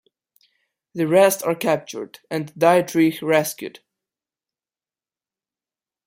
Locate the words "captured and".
1.53-2.51